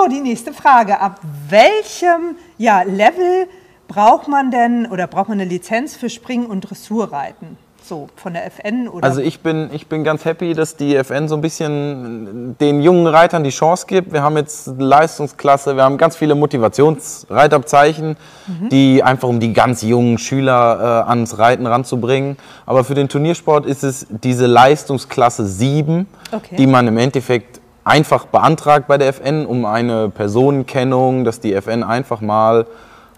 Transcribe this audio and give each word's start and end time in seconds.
So, 0.00 0.08
die 0.08 0.20
nächste 0.20 0.54
Frage. 0.54 0.98
Ab 1.00 1.20
welchem 1.48 2.36
ja, 2.56 2.82
Level 2.82 3.46
braucht 3.86 4.28
man 4.28 4.50
denn 4.50 4.86
oder 4.86 5.06
braucht 5.06 5.28
man 5.28 5.40
eine 5.40 5.48
Lizenz 5.48 5.94
für 5.94 6.08
Springen 6.08 6.46
und 6.46 6.62
Dressurreiten? 6.62 7.58
So 7.82 8.08
von 8.16 8.32
der 8.32 8.46
FN 8.46 8.88
oder? 8.88 9.04
Also 9.04 9.20
ich 9.20 9.40
bin, 9.40 9.68
ich 9.72 9.88
bin 9.88 10.04
ganz 10.04 10.24
happy, 10.24 10.54
dass 10.54 10.76
die 10.76 10.94
FN 10.96 11.28
so 11.28 11.34
ein 11.34 11.40
bisschen 11.42 12.56
den 12.58 12.80
jungen 12.80 13.06
Reitern 13.06 13.44
die 13.44 13.50
Chance 13.50 13.86
gibt. 13.86 14.12
Wir 14.12 14.22
haben 14.22 14.36
jetzt 14.36 14.68
Leistungsklasse, 14.78 15.76
wir 15.76 15.82
haben 15.82 15.98
ganz 15.98 16.16
viele 16.16 16.34
Motivationsreitabzeichen, 16.34 18.16
mhm. 18.46 18.68
die 18.70 19.02
einfach 19.02 19.28
um 19.28 19.40
die 19.40 19.52
ganz 19.52 19.82
jungen 19.82 20.16
Schüler 20.18 21.04
äh, 21.06 21.10
ans 21.10 21.36
Reiten 21.36 21.66
ranzubringen. 21.66 22.38
Aber 22.64 22.84
für 22.84 22.94
den 22.94 23.08
Turniersport 23.08 23.66
ist 23.66 23.82
es 23.82 24.06
diese 24.08 24.46
Leistungsklasse 24.46 25.44
7, 25.46 26.06
okay. 26.32 26.56
die 26.56 26.66
man 26.66 26.86
im 26.86 26.96
Endeffekt 26.96 27.59
einfach 27.90 28.26
beantragt 28.26 28.86
bei 28.86 28.98
der 28.98 29.08
FN 29.08 29.44
um 29.46 29.64
eine 29.64 30.10
Personenkennung, 30.10 31.24
dass 31.24 31.40
die 31.40 31.52
FN 31.54 31.82
einfach 31.82 32.20
mal, 32.20 32.66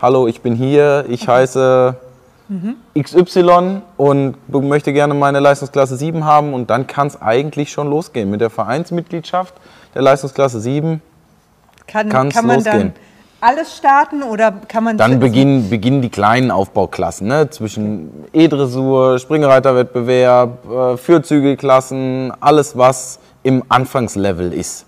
hallo, 0.00 0.26
ich 0.26 0.40
bin 0.40 0.54
hier, 0.54 1.04
ich 1.08 1.24
okay. 1.24 1.32
heiße 1.32 1.94
mhm. 2.48 2.77
XY 2.98 3.82
und 3.98 4.36
möchte 4.48 4.94
gerne 4.94 5.12
meine 5.12 5.40
Leistungsklasse 5.40 5.96
7 5.96 6.24
haben 6.24 6.54
und 6.54 6.70
dann 6.70 6.86
kann 6.86 7.06
es 7.06 7.20
eigentlich 7.20 7.70
schon 7.70 7.90
losgehen. 7.90 8.30
Mit 8.30 8.40
der 8.40 8.48
Vereinsmitgliedschaft 8.48 9.52
der 9.94 10.00
Leistungsklasse 10.00 10.58
7 10.58 11.02
kann, 11.86 12.08
kann 12.08 12.46
man 12.46 12.56
losgehen. 12.56 12.78
dann 12.78 12.92
alles 13.42 13.77
starten 13.77 14.22
oder 14.22 14.54
kann 14.68 14.84
man... 14.84 14.96
Dann 14.96 15.18
beginnen, 15.18 15.68
beginnen 15.68 16.00
die 16.00 16.08
kleinen 16.08 16.50
Aufbauklassen 16.50 17.27
ne? 17.27 17.50
zwischen 17.50 18.24
E-Dressur, 18.32 19.18
Springreiterwettbewerb, 19.18 20.70
äh, 20.70 20.96
Fürzügelklassen, 20.96 22.32
alles 22.41 22.78
was 22.78 23.18
im 23.42 23.62
Anfangslevel 23.69 24.52
ist. 24.52 24.86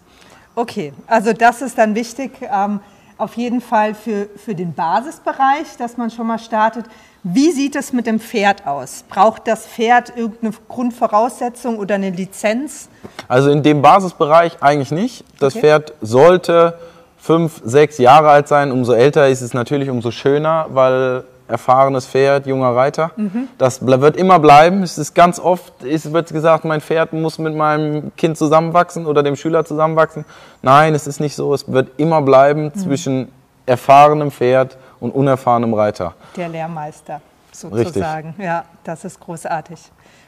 Okay, 0.54 0.92
also 1.06 1.32
das 1.32 1.62
ist 1.62 1.78
dann 1.78 1.94
wichtig, 1.94 2.32
ähm, 2.42 2.80
auf 3.18 3.34
jeden 3.36 3.60
Fall 3.60 3.94
für, 3.94 4.28
für 4.36 4.54
den 4.54 4.72
Basisbereich, 4.72 5.76
dass 5.78 5.96
man 5.96 6.10
schon 6.10 6.26
mal 6.26 6.38
startet. 6.38 6.86
Wie 7.22 7.52
sieht 7.52 7.76
es 7.76 7.92
mit 7.92 8.06
dem 8.06 8.20
Pferd 8.20 8.66
aus? 8.66 9.04
Braucht 9.08 9.46
das 9.46 9.66
Pferd 9.66 10.12
irgendeine 10.16 10.52
Grundvoraussetzung 10.68 11.78
oder 11.78 11.94
eine 11.94 12.10
Lizenz? 12.10 12.88
Also 13.28 13.50
in 13.50 13.62
dem 13.62 13.82
Basisbereich 13.82 14.62
eigentlich 14.62 14.90
nicht. 14.90 15.24
Das 15.38 15.54
okay. 15.54 15.60
Pferd 15.60 15.94
sollte 16.00 16.78
fünf, 17.16 17.62
sechs 17.64 17.98
Jahre 17.98 18.28
alt 18.28 18.48
sein. 18.48 18.70
Umso 18.70 18.92
älter 18.92 19.28
ist 19.28 19.40
es 19.40 19.54
natürlich, 19.54 19.88
umso 19.88 20.10
schöner, 20.10 20.66
weil 20.70 21.24
erfahrenes 21.48 22.06
Pferd, 22.06 22.46
junger 22.46 22.74
Reiter. 22.74 23.10
Mhm. 23.16 23.48
Das 23.58 23.84
wird 23.86 24.16
immer 24.16 24.38
bleiben. 24.38 24.82
Es 24.82 24.98
ist 24.98 25.14
ganz 25.14 25.38
oft, 25.38 25.82
es 25.84 26.12
wird 26.12 26.30
gesagt, 26.30 26.64
mein 26.64 26.80
Pferd 26.80 27.12
muss 27.12 27.38
mit 27.38 27.54
meinem 27.54 28.14
Kind 28.16 28.36
zusammenwachsen 28.38 29.06
oder 29.06 29.22
dem 29.22 29.36
Schüler 29.36 29.64
zusammenwachsen. 29.64 30.24
Nein, 30.62 30.94
es 30.94 31.06
ist 31.06 31.20
nicht 31.20 31.34
so. 31.34 31.52
Es 31.52 31.70
wird 31.70 31.98
immer 31.98 32.22
bleiben 32.22 32.64
mhm. 32.64 32.74
zwischen 32.74 33.32
erfahrenem 33.66 34.30
Pferd 34.30 34.76
und 35.00 35.10
unerfahrenem 35.14 35.74
Reiter. 35.74 36.14
Der 36.36 36.48
Lehrmeister 36.48 37.20
sozusagen. 37.52 38.28
Richtig. 38.28 38.44
Ja, 38.44 38.64
das 38.82 39.04
ist 39.04 39.20
großartig. 39.20 39.78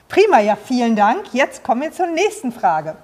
Prima, 0.09 0.41
ja, 0.41 0.57
vielen 0.57 0.95
Dank. 0.95 1.25
Jetzt 1.33 1.65
kommen 1.65 1.83
wir 1.83 1.93
zur 1.93 2.07
nächsten 2.07 2.53
Frage. 2.53 2.95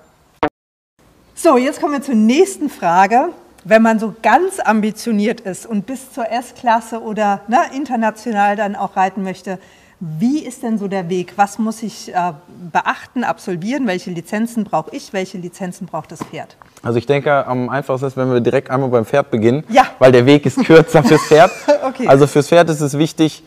So, 1.35 1.57
jetzt 1.57 1.81
kommen 1.81 1.95
wir 1.95 2.03
zur 2.03 2.15
nächsten 2.15 2.71
Frage 2.71 3.31
wenn 3.65 3.83
man 3.83 3.99
so 3.99 4.15
ganz 4.23 4.61
ambitioniert 4.61 5.41
ist 5.41 5.67
und 5.67 5.87
bis 5.87 6.13
zur 6.13 6.31
S-Klasse 6.31 7.01
oder 7.01 7.41
ne, 7.49 7.59
international 7.75 8.57
dann 8.57 8.77
auch 8.77 8.97
reiten 8.97 9.23
möchte, 9.23 9.59
wie 10.05 10.41
ist 10.41 10.65
denn 10.65 10.79
so 10.79 10.89
der 10.89 11.09
Weg? 11.09 11.35
Was 11.37 11.61
muss 11.61 11.81
ich 11.85 12.13
äh, 12.13 12.33
beachten, 12.73 13.23
absolvieren? 13.23 13.87
Welche 13.87 14.11
Lizenzen 14.11 14.65
brauche 14.65 14.91
ich? 14.95 15.13
Welche 15.13 15.39
Lizenzen 15.39 15.87
braucht 15.87 16.11
das 16.11 16.25
Pferd? 16.25 16.57
Also 16.83 16.99
ich 16.99 17.07
denke, 17.07 17.47
am 17.47 17.69
einfachsten 17.69 18.09
ist, 18.09 18.17
wenn 18.17 18.33
wir 18.33 18.41
direkt 18.41 18.69
einmal 18.69 18.89
beim 18.89 19.05
Pferd 19.05 19.31
beginnen, 19.31 19.63
ja. 19.69 19.87
weil 20.01 20.11
der 20.11 20.27
Weg 20.27 20.45
ist 20.45 20.59
kürzer 20.65 21.05
fürs 21.05 21.23
Pferd. 21.23 21.53
okay. 21.87 22.09
Also 22.09 22.27
fürs 22.27 22.49
Pferd 22.49 22.69
ist 22.69 22.81
es 22.81 22.99
wichtig, 22.99 23.45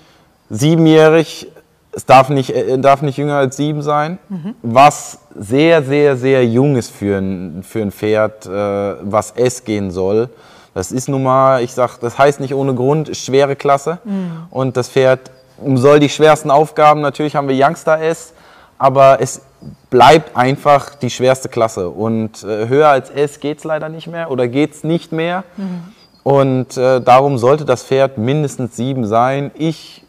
siebenjährig 0.49 1.51
es 1.95 2.05
darf 2.05 2.29
nicht, 2.29 2.49
äh, 2.49 2.77
darf 2.77 3.01
nicht 3.01 3.17
jünger 3.17 3.37
als 3.37 3.57
sieben 3.57 3.81
sein, 3.81 4.19
mhm. 4.29 4.55
was 4.61 5.19
sehr, 5.33 5.81
sehr, 5.83 6.17
sehr 6.17 6.45
jung 6.45 6.75
ist 6.75 6.91
für 6.91 7.17
ein, 7.17 7.63
für 7.63 7.81
ein 7.81 7.91
Pferd, 7.91 8.45
äh, 8.45 8.49
was 8.49 9.31
S 9.31 9.63
gehen 9.63 9.91
soll. 9.91 10.29
Das 10.73 10.91
ist 10.91 11.07
nun 11.07 11.23
mal, 11.23 11.63
ich 11.63 11.73
sag, 11.73 11.99
das 11.99 12.17
heißt 12.17 12.41
nicht 12.41 12.53
ohne 12.53 12.75
Grund, 12.75 13.15
schwere 13.15 13.55
Klasse. 13.55 13.99
Mhm. 14.03 14.47
Und 14.49 14.75
das 14.77 14.89
Pferd 14.89 15.31
soll 15.75 15.99
die 15.99 16.09
schwersten 16.09 16.51
Aufgaben, 16.51 16.99
natürlich 16.99 17.35
haben 17.35 17.47
wir 17.47 17.55
Youngster 17.55 18.01
S, 18.01 18.33
aber 18.77 19.21
es 19.21 19.41
bleibt 19.89 20.35
einfach 20.35 20.95
die 20.95 21.09
schwerste 21.09 21.47
Klasse. 21.47 21.89
Und 21.89 22.43
äh, 22.43 22.67
höher 22.67 22.89
als 22.89 23.09
S 23.09 23.39
geht 23.39 23.59
es 23.59 23.63
leider 23.63 23.87
nicht 23.87 24.07
mehr 24.07 24.29
oder 24.29 24.49
geht 24.49 24.73
es 24.73 24.83
nicht 24.83 25.13
mehr. 25.13 25.45
Mhm. 25.55 25.83
Und 26.23 26.75
äh, 26.75 26.99
darum 26.99 27.37
sollte 27.37 27.63
das 27.63 27.83
Pferd 27.83 28.17
mindestens 28.17 28.75
sieben 28.75 29.07
sein. 29.07 29.51
Ich 29.53 30.04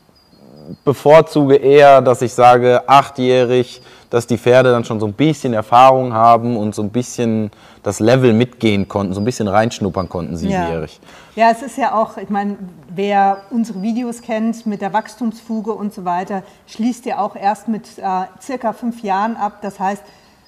bevorzuge 0.85 1.57
eher, 1.57 2.01
dass 2.01 2.23
ich 2.23 2.35
sage, 2.35 2.89
achtjährig, 2.89 3.83
dass 4.11 4.27
die 4.27 4.39
Pferde 4.39 4.71
dann 4.71 4.85
schon 4.85 5.01
so 5.01 5.07
ein 5.07 5.13
bisschen 5.13 5.53
Erfahrung 5.53 6.13
haben 6.13 6.57
und 6.57 6.75
so 6.75 6.83
ein 6.83 6.91
bisschen 6.91 7.51
das 7.83 8.01
Level 8.01 8.33
mitgehen 8.33 8.89
konnten, 8.89 9.13
so 9.15 9.21
ein 9.21 9.25
bisschen 9.25 9.49
reinschnuppern 9.49 10.09
konnten, 10.09 10.37
siebenjährig. 10.37 11.01
Ja, 11.35 11.47
ja 11.47 11.53
es 11.53 11.63
ist 11.63 11.77
ja 11.77 11.95
auch, 11.95 12.17
ich 12.17 12.31
meine, 12.31 12.57
wer 12.89 13.43
unsere 13.51 13.83
Videos 13.83 14.23
kennt 14.23 14.67
mit 14.67 14.81
der 14.81 14.93
Wachstumsfuge 14.93 15.73
und 15.73 15.93
so 15.93 16.05
weiter, 16.05 16.43
schließt 16.67 17.05
ja 17.07 17.19
auch 17.19 17.37
erst 17.37 17.69
mit 17.69 17.99
äh, 17.99 18.25
circa 18.41 18.73
fünf 18.73 19.03
Jahren 19.03 19.37
ab. 19.37 19.59
Das 19.63 19.81
heißt, 19.81 20.03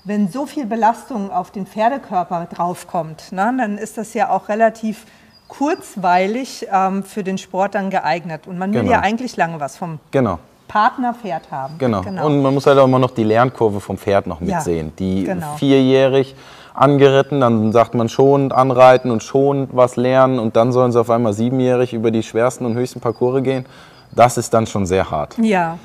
wenn 0.04 0.28
so 0.28 0.46
viel 0.46 0.66
Belastung 0.66 1.30
auf 1.30 1.50
den 1.50 1.66
Pferdekörper 1.66 2.46
draufkommt, 2.46 3.32
ne, 3.32 3.54
dann 3.58 3.76
ist 3.76 3.98
das 3.98 4.14
ja 4.14 4.30
auch 4.30 4.48
relativ 4.48 5.04
kurzweilig 5.48 6.66
ähm, 6.72 7.03
für 7.03 7.25
den 7.25 7.38
Sport 7.38 7.75
dann 7.75 7.91
geeignet. 7.91 8.47
Und 8.47 8.59
man 8.59 8.72
will 8.72 8.82
genau. 8.82 8.92
ja 8.92 9.00
eigentlich 9.00 9.36
lange 9.36 9.60
was 9.60 9.76
vom 9.76 9.98
genau. 10.10 10.38
Partnerpferd 10.69 11.50
haben. 11.50 11.75
Genau. 11.78 12.03
genau. 12.03 12.26
Und 12.26 12.42
man 12.42 12.54
muss 12.54 12.66
halt 12.66 12.78
auch 12.78 12.84
immer 12.84 12.98
noch 12.98 13.10
die 13.10 13.25
Lernkurve 13.25 13.81
vom 13.81 13.98
Pferd 13.98 14.26
noch 14.26 14.41
mitsehen. 14.41 14.88
Ja, 14.88 14.92
die 14.98 15.25
genau. 15.25 15.54
vierjährig 15.56 16.37
angeritten, 16.75 17.41
dann 17.41 17.72
sagt 17.72 17.94
man 17.94 18.08
schonend 18.08 18.53
anreiten 18.53 19.10
und 19.10 19.22
schonend 19.22 19.70
was 19.72 19.97
lernen 19.97 20.38
und 20.38 20.54
dann 20.54 20.70
sollen 20.70 20.92
sie 20.92 21.00
auf 21.00 21.10
einmal 21.10 21.32
siebenjährig 21.32 21.92
über 21.92 22.10
die 22.10 22.22
schwersten 22.22 22.64
und 22.64 22.75
höchsten 22.75 23.00
Parcours 23.00 23.42
gehen. 23.42 23.66
Das 24.12 24.38
ist 24.38 24.54
dann 24.54 24.66
schon 24.66 24.87
sehr 24.87 25.10
hart. 25.10 25.37
Ja, 25.38 25.78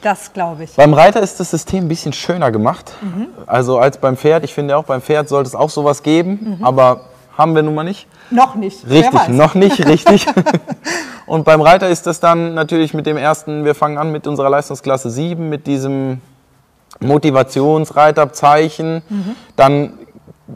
das 0.00 0.32
glaube 0.32 0.64
ich. 0.64 0.76
Beim 0.76 0.94
Reiter 0.94 1.20
ist 1.20 1.40
das 1.40 1.50
System 1.50 1.84
ein 1.84 1.88
bisschen 1.88 2.12
schöner 2.12 2.52
gemacht. 2.52 2.92
Mhm. 3.02 3.28
Also 3.46 3.78
als 3.78 3.98
beim 3.98 4.16
Pferd. 4.16 4.44
Ich 4.44 4.54
finde 4.54 4.76
auch 4.76 4.84
beim 4.84 5.02
Pferd 5.02 5.28
sollte 5.28 5.48
es 5.48 5.54
auch 5.54 5.70
sowas 5.70 6.02
geben, 6.02 6.56
mhm. 6.58 6.64
aber 6.64 7.00
haben 7.38 7.54
wir 7.54 7.62
nun 7.62 7.76
mal 7.76 7.84
nicht. 7.84 8.08
Noch 8.30 8.56
nicht. 8.56 8.90
Richtig, 8.90 9.28
noch 9.28 9.54
nicht, 9.54 9.86
richtig. 9.86 10.26
und 11.26 11.44
beim 11.44 11.62
Reiter 11.62 11.88
ist 11.88 12.08
das 12.08 12.18
dann 12.18 12.54
natürlich 12.54 12.92
mit 12.92 13.06
dem 13.06 13.16
ersten, 13.16 13.64
wir 13.64 13.76
fangen 13.76 13.96
an 13.96 14.10
mit 14.10 14.26
unserer 14.26 14.50
Leistungsklasse 14.50 15.08
7, 15.08 15.48
mit 15.48 15.68
diesem 15.68 16.20
Motivationsreitabzeichen. 16.98 19.02
Mhm. 19.08 19.36
Dann 19.54 19.92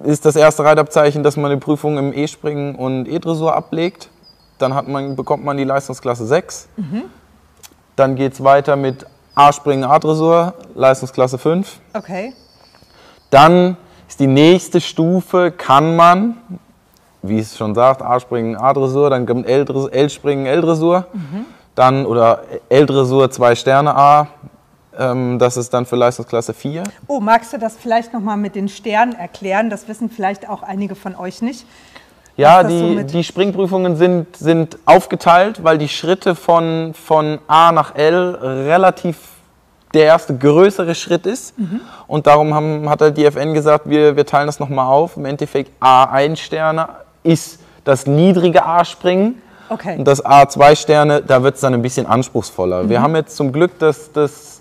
ist 0.05 0.25
das 0.25 0.35
erste 0.35 0.65
Reitabzeichen, 0.65 1.23
dass 1.23 1.37
man 1.37 1.53
die 1.53 1.59
Prüfung 1.59 1.99
im 1.99 2.13
E-Springen 2.13 2.75
und 2.75 3.07
E-Dressur 3.07 3.55
ablegt. 3.55 4.09
Dann 4.59 4.75
hat 4.75 4.89
man, 4.89 5.15
bekommt 5.15 5.45
man 5.45 5.57
die 5.57 5.65
Leistungsklasse 5.65 6.27
6. 6.27 6.69
Mhm. 6.77 7.03
Dann 7.95 8.17
geht 8.17 8.33
es 8.33 8.43
weiter 8.43 8.75
mit 8.75 9.07
A-Springen, 9.35 9.85
A-Dressur, 9.85 10.55
Leistungsklasse 10.75 11.39
5. 11.39 11.81
Okay. 11.95 12.33
Dann 13.31 13.79
ist 14.09 14.21
die 14.21 14.27
nächste 14.27 14.81
Stufe, 14.81 15.53
kann 15.53 15.97
man, 15.97 16.37
wie 17.23 17.39
es 17.39 17.57
schon 17.57 17.75
sagt, 17.75 18.03
A-Springen, 18.03 18.57
A-Dressur, 18.57 19.11
dann 19.11 19.27
kommt 19.27 19.49
L-Springen, 19.49 20.47
L-Dressur, 20.47 21.07
mhm. 21.13 21.47
dann 21.75 22.05
oder 22.07 22.43
L-Dressur, 22.69 23.31
zwei 23.31 23.55
Sterne 23.55 23.97
A, 23.97 24.29
ähm, 24.99 25.39
das 25.39 25.57
ist 25.57 25.73
dann 25.73 25.87
für 25.87 25.97
Leistungsklasse 25.97 26.53
4. 26.53 26.85
Oh, 27.07 27.21
magst 27.21 27.53
du 27.53 27.59
das 27.59 27.77
vielleicht 27.77 28.13
nochmal 28.13 28.37
mit 28.37 28.55
den 28.55 28.69
Sternen 28.69 29.15
erklären? 29.15 29.71
Das 29.71 29.89
wissen 29.89 30.11
vielleicht 30.11 30.49
auch 30.49 30.63
einige 30.63 30.95
von 30.95 31.17
euch 31.17 31.43
nicht. 31.43 31.67
Ja, 32.37 32.63
die, 32.63 32.97
so 32.97 33.03
die 33.03 33.25
Springprüfungen 33.25 33.97
sind, 33.97 34.37
sind 34.37 34.79
aufgeteilt, 34.87 35.65
weil 35.65 35.79
die 35.79 35.89
Schritte 35.89 36.35
von, 36.35 36.95
von 36.95 37.39
A 37.47 37.73
nach 37.73 37.95
L 37.95 38.35
relativ 38.41 39.19
der 39.93 40.07
erste 40.07 40.37
größere 40.37 40.95
Schritt 40.95 41.27
ist. 41.27 41.59
Mhm. 41.59 41.83
Und 42.07 42.27
darum 42.27 42.55
haben, 42.55 42.89
hat 42.89 43.03
halt 43.03 43.19
die 43.19 43.27
FN 43.27 43.53
gesagt, 43.53 43.89
wir, 43.89 44.17
wir 44.17 44.25
teilen 44.25 44.47
das 44.47 44.59
nochmal 44.59 44.87
auf. 44.87 45.19
Im 45.19 45.27
Endeffekt 45.27 45.71
A1 45.83 46.37
Sterne 46.37 46.89
ist 47.23 47.61
das 47.85 48.07
niedrige 48.07 48.65
A-Springen. 48.65 49.41
Okay. 49.69 49.97
Und 49.99 50.07
das 50.07 50.25
A2 50.25 50.77
Sterne, 50.77 51.23
da 51.23 51.43
wird 51.43 51.55
es 51.55 51.61
dann 51.63 51.75
ein 51.75 51.83
bisschen 51.83 52.07
anspruchsvoller. 52.07 52.85
Mhm. 52.85 52.89
Wir 52.91 53.03
haben 53.03 53.17
jetzt 53.17 53.37
zum 53.37 53.53
Glück 53.53 53.79
das, 53.79 54.13
das, 54.13 54.61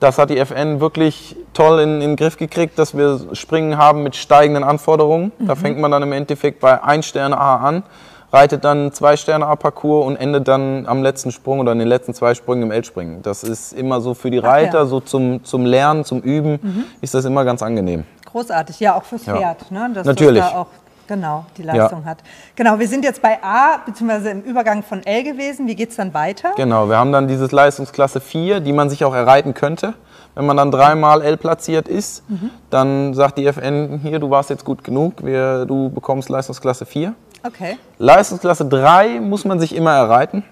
das 0.00 0.18
hat 0.18 0.30
die 0.30 0.38
FN 0.38 0.80
wirklich 0.80 1.36
toll 1.54 1.80
in, 1.80 1.94
in 1.94 2.10
den 2.10 2.16
Griff 2.16 2.36
gekriegt, 2.36 2.78
dass 2.78 2.96
wir 2.96 3.20
Springen 3.32 3.78
haben 3.78 4.02
mit 4.02 4.16
steigenden 4.16 4.64
Anforderungen. 4.64 5.32
Mhm. 5.38 5.46
Da 5.46 5.54
fängt 5.54 5.78
man 5.78 5.90
dann 5.90 6.02
im 6.02 6.12
Endeffekt 6.12 6.60
bei 6.60 6.82
1 6.82 7.06
Sterne 7.06 7.38
A 7.38 7.56
an, 7.56 7.84
reitet 8.32 8.64
dann 8.64 8.92
zwei 8.92 9.16
Sterne 9.16 9.46
A-Parcours 9.46 10.06
und 10.06 10.16
endet 10.16 10.46
dann 10.46 10.86
am 10.86 11.02
letzten 11.02 11.32
Sprung 11.32 11.60
oder 11.60 11.72
in 11.72 11.78
den 11.78 11.88
letzten 11.88 12.12
zwei 12.12 12.34
Sprüngen 12.34 12.64
im 12.64 12.70
L-Springen. 12.70 13.22
Das 13.22 13.42
ist 13.42 13.72
immer 13.72 14.00
so 14.00 14.14
für 14.14 14.30
die 14.30 14.38
Reiter, 14.38 14.80
ja. 14.80 14.86
so 14.86 15.00
zum, 15.00 15.42
zum 15.42 15.64
Lernen, 15.64 16.04
zum 16.04 16.20
Üben, 16.20 16.58
mhm. 16.62 16.84
ist 17.00 17.14
das 17.14 17.24
immer 17.24 17.44
ganz 17.44 17.62
angenehm. 17.62 18.04
Großartig, 18.26 18.78
ja, 18.78 18.94
auch 18.94 19.04
fürs 19.04 19.24
Pferd. 19.24 19.70
Ne? 19.70 19.90
Dass 19.94 20.06
Natürlich. 20.06 20.44
Da 20.44 20.58
auch 20.58 20.66
genau, 21.10 21.44
die 21.56 21.62
Leistung 21.62 22.02
ja. 22.02 22.10
hat. 22.10 22.18
Genau, 22.54 22.78
wir 22.78 22.86
sind 22.86 23.04
jetzt 23.04 23.20
bei 23.20 23.42
A, 23.42 23.78
beziehungsweise 23.84 24.30
im 24.30 24.42
Übergang 24.42 24.82
von 24.84 25.04
L 25.04 25.24
gewesen. 25.24 25.66
Wie 25.66 25.74
geht 25.74 25.90
es 25.90 25.96
dann 25.96 26.14
weiter? 26.14 26.52
Genau, 26.56 26.88
wir 26.88 26.96
haben 26.96 27.10
dann 27.10 27.26
dieses 27.26 27.50
Leistungsklasse 27.50 28.20
4, 28.20 28.60
die 28.60 28.72
man 28.72 28.88
sich 28.88 29.04
auch 29.04 29.14
erreiten 29.14 29.52
könnte. 29.52 29.94
Wenn 30.36 30.46
man 30.46 30.56
dann 30.56 30.70
dreimal 30.70 31.22
L 31.22 31.36
platziert 31.36 31.88
ist, 31.88 32.22
mhm. 32.30 32.50
dann 32.70 33.14
sagt 33.14 33.38
die 33.38 33.46
FN, 33.46 33.98
hier, 34.02 34.20
du 34.20 34.30
warst 34.30 34.50
jetzt 34.50 34.64
gut 34.64 34.84
genug, 34.84 35.24
wir, 35.24 35.66
du 35.66 35.90
bekommst 35.90 36.28
Leistungsklasse 36.28 36.86
4. 36.86 37.12
Okay. 37.44 37.76
Leistungsklasse 37.98 38.66
3 38.66 39.20
muss 39.20 39.44
man 39.44 39.58
sich 39.58 39.74
immer 39.74 39.92
erreiten. 39.92 40.44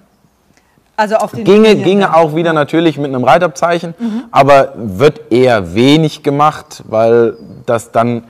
Also 0.97 1.15
auf 1.15 1.31
den 1.31 1.45
ginge, 1.45 1.77
ginge 1.77 2.17
auch 2.17 2.35
wieder 2.35 2.53
natürlich 2.53 2.99
mit 2.99 3.07
einem 3.07 3.23
Reitabzeichen, 3.23 3.95
mhm. 3.97 4.25
aber 4.33 4.73
wird 4.75 5.31
eher 5.31 5.73
wenig 5.77 6.25
gemacht, 6.25 6.83
weil 6.89 7.37
das 7.67 7.93
dann 7.93 8.25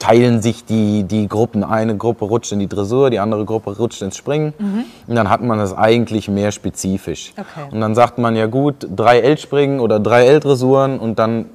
teilen 0.00 0.42
sich 0.42 0.64
die, 0.64 1.04
die 1.04 1.28
Gruppen. 1.28 1.62
Eine 1.62 1.96
Gruppe 1.96 2.24
rutscht 2.24 2.50
in 2.50 2.58
die 2.58 2.66
Dressur, 2.66 3.10
die 3.10 3.20
andere 3.20 3.44
Gruppe 3.44 3.76
rutscht 3.76 4.02
ins 4.02 4.16
Springen. 4.16 4.54
Mhm. 4.58 4.84
Und 5.06 5.14
dann 5.14 5.30
hat 5.30 5.42
man 5.42 5.58
das 5.58 5.76
eigentlich 5.76 6.26
mehr 6.28 6.50
spezifisch. 6.50 7.32
Okay. 7.36 7.68
Und 7.70 7.80
dann 7.80 7.94
sagt 7.94 8.18
man 8.18 8.34
ja 8.34 8.46
gut, 8.46 8.88
drei 8.96 9.20
L-Springen 9.20 9.78
oder 9.78 10.00
drei 10.00 10.26
L-Dressuren 10.26 10.98
und 10.98 11.18
dann 11.18 11.46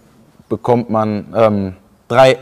bekommt 0.48 0.90
man 0.90 1.26
ähm, 1.36 1.74
drei 2.08 2.38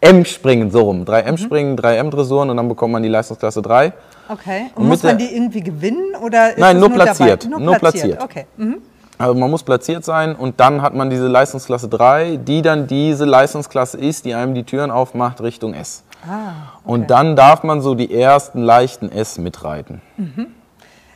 M-Springen, 0.00 0.70
so 0.70 0.82
rum. 0.82 1.04
Drei 1.04 1.20
M-Springen, 1.20 1.72
mhm. 1.72 1.76
drei 1.76 1.96
M-Dressuren 1.96 2.50
und 2.50 2.56
dann 2.56 2.68
bekommt 2.68 2.92
man 2.92 3.02
die 3.02 3.08
Leistungsklasse 3.08 3.62
3. 3.62 3.92
Okay. 4.28 4.66
Und, 4.74 4.82
und 4.82 4.88
muss 4.88 5.02
man 5.04 5.18
die 5.18 5.32
irgendwie 5.32 5.62
gewinnen? 5.62 6.16
Oder 6.20 6.52
Nein, 6.56 6.80
nur, 6.80 6.88
nur, 6.88 6.98
platziert. 6.98 7.48
nur, 7.48 7.60
nur 7.60 7.74
platziert. 7.76 8.22
Okay. 8.22 8.46
Mhm. 8.56 8.78
Also 9.18 9.34
man 9.34 9.50
muss 9.50 9.64
platziert 9.64 10.04
sein 10.04 10.36
und 10.36 10.60
dann 10.60 10.80
hat 10.80 10.94
man 10.94 11.10
diese 11.10 11.26
Leistungsklasse 11.26 11.88
3, 11.88 12.36
die 12.36 12.62
dann 12.62 12.86
diese 12.86 13.24
Leistungsklasse 13.24 13.98
ist, 13.98 14.24
die 14.24 14.34
einem 14.34 14.54
die 14.54 14.62
Türen 14.62 14.92
aufmacht 14.92 15.40
Richtung 15.40 15.74
S. 15.74 16.04
Ah, 16.24 16.78
okay. 16.84 16.92
Und 16.92 17.10
dann 17.10 17.34
darf 17.34 17.64
man 17.64 17.80
so 17.80 17.94
die 17.94 18.14
ersten 18.14 18.62
leichten 18.62 19.10
S 19.10 19.38
mitreiten. 19.38 20.00
Mhm. 20.16 20.46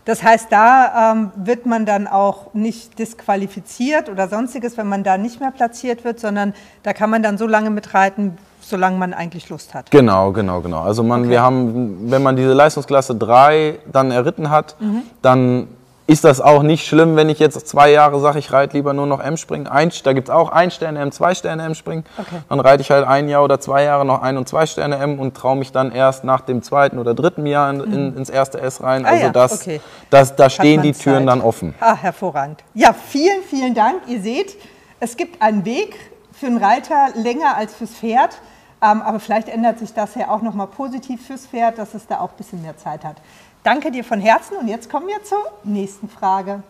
Das 0.05 0.25
heißt, 0.25 0.49
da 0.51 1.13
ähm, 1.13 1.31
wird 1.37 1.65
man 1.65 1.87
dann 1.87 2.09
auch 2.09 2.55
nicht 2.55 2.99
disqualifiziert 2.99 4.09
oder 4.09 4.29
sonstiges, 4.29 4.77
wenn 4.77 4.89
man 4.89 5.05
da 5.05 5.17
nicht 5.17 5.39
mehr 5.39 5.53
platziert 5.53 6.05
wird, 6.05 6.19
sondern 6.19 6.55
da 6.83 6.93
kann 6.93 7.09
man 7.09 7.23
dann 7.23 7.39
so 7.39 7.47
lange 7.47 7.71
mitreiten, 7.71 8.37
solange 8.61 8.99
man 8.99 9.15
eigentlich 9.15 9.49
Lust 9.49 9.75
hat. 9.75 9.93
Genau, 9.93 10.33
genau, 10.33 10.61
genau. 10.61 10.81
Also 10.83 11.05
man, 11.05 11.21
okay. 11.21 11.31
wir 11.31 11.43
haben, 11.43 12.11
wenn 12.11 12.23
man 12.23 12.35
diese 12.35 12.53
Leistungsklasse 12.53 13.15
3 13.15 13.79
dann 13.93 14.11
erritten 14.11 14.51
hat, 14.51 14.75
mhm. 14.81 15.03
dann 15.21 15.69
ist 16.07 16.25
das 16.25 16.41
auch 16.41 16.63
nicht 16.63 16.87
schlimm, 16.87 17.17
wenn 17.17 17.29
ich 17.29 17.39
jetzt 17.39 17.67
zwei 17.67 17.91
Jahre 17.91 18.19
sage, 18.21 18.39
ich 18.39 18.53
reite 18.53 18.77
lieber 18.77 18.93
nur 18.93 19.07
noch 19.07 19.21
M-Springen. 19.21 19.65
da 19.67 20.13
gibt 20.13 20.29
es 20.29 20.35
auch 20.35 20.51
ein 20.51 20.71
Sterne 20.71 20.99
M, 20.99 21.13
zwei 21.13 21.35
Sterne 21.35 21.63
M-Springen. 21.65 22.05
Okay. 22.19 22.43
Dann 22.49 22.61
reite 22.61 22.83
ich 22.83 22.91
halt 22.91 23.07
ein 23.07 23.29
Jahr 23.29 23.45
oder 23.45 23.61
zwei 23.61 23.85
Jahre 23.85 24.05
noch 24.05 24.21
ein 24.21 24.37
und 24.37 24.49
zwei 24.49 24.67
Sterne 24.67 24.97
M 24.97 25.19
und 25.19 25.37
traue 25.37 25.57
mich 25.57 25.73
dann 25.73 25.93
erst 25.93 26.25
nach 26.25 26.41
dem 26.41 26.63
zweiten 26.63 26.99
oder 26.99 27.15
dritten 27.15 27.47
Jahr 27.47 27.71
in, 27.71 27.81
in, 27.81 28.11
mhm. 28.11 28.17
ins 28.19 28.31
erste 28.31 28.61
S 28.61 28.83
rein. 28.83 29.07
Ah, 29.07 29.11
also 29.11 29.25
ja, 29.25 29.31
das, 29.31 29.61
okay. 29.61 29.81
das, 30.11 30.35
da 30.35 30.51
stehen 30.51 30.83
die 30.83 30.93
Türen 30.93 31.21
Zeit. 31.21 31.29
dann 31.29 31.41
offen. 31.41 31.75
Ah, 31.81 31.95
hervorragend. 31.95 32.65
Ja, 32.75 32.93
vielen, 32.93 33.43
vielen 33.49 33.75
Dank. 33.75 34.03
Ihr 34.09 34.21
seht, 34.21 34.57
es 34.99 35.17
gibt 35.17 35.41
einen 35.41 35.65
Weg 35.65 35.95
für 36.33 36.47
einen 36.47 36.59
Reiter 36.59 37.09
länger 37.15 37.57
als 37.57 37.75
fürs 37.75 37.93
Pferd. 37.93 38.39
Ähm, 38.83 39.01
aber 39.03 39.21
vielleicht 39.21 39.49
ändert 39.49 39.79
sich 39.79 39.95
das 39.95 40.17
ja 40.17 40.29
auch 40.29 40.43
nochmal 40.43 40.67
positiv 40.67 41.25
fürs 41.25 41.47
Pferd, 41.47 41.79
dass 41.79 41.95
es 41.95 42.09
da 42.09 42.19
auch 42.19 42.31
ein 42.31 42.37
bisschen 42.37 42.63
mehr 42.63 42.77
Zeit 42.77 43.05
hat. 43.05 43.17
Danke 43.65 43.93
dir 43.93 44.03
von 44.03 44.21
Herzen 44.21 44.57
und 44.57 44.67
jetzt 44.67 44.91
kommen 44.91 45.07
wir 45.07 45.23
zur 45.23 45.39
nächsten 45.63 46.09
Frage. 46.09 46.65